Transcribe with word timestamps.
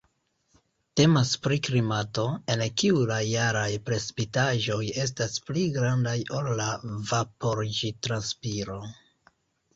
Temas 1.01 1.33
pri 1.47 1.57
klimato, 1.67 2.23
en 2.53 2.63
kiu 2.83 3.03
la 3.11 3.17
jaraj 3.33 3.67
precipitaĵoj 3.91 4.79
estas 5.05 5.37
pli 5.51 5.67
grandaj 5.77 6.17
ol 6.41 6.51
la 6.63 6.73
vaporiĝ-transpiro. 7.13 8.83